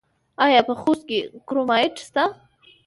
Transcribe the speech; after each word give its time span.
آیا 0.45 0.61
په 0.67 0.73
خوست 0.81 1.03
کې 1.09 1.19
کرومایټ 1.47 1.93
شته؟ 2.07 2.23